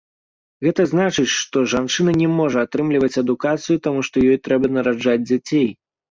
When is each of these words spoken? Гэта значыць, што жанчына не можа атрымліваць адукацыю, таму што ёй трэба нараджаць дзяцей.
Гэта 0.67 0.83
значыць, 0.91 1.33
што 1.41 1.57
жанчына 1.73 2.15
не 2.21 2.29
можа 2.37 2.63
атрымліваць 2.67 3.17
адукацыю, 3.23 3.77
таму 3.89 3.99
што 4.07 4.15
ёй 4.31 4.37
трэба 4.47 4.71
нараджаць 4.79 5.21
дзяцей. 5.29 5.69